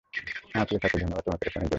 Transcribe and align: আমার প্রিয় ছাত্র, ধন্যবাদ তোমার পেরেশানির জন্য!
আমার 0.53 0.65
প্রিয় 0.69 0.79
ছাত্র, 0.83 1.01
ধন্যবাদ 1.03 1.23
তোমার 1.25 1.39
পেরেশানির 1.41 1.61
জন্য! 1.63 1.69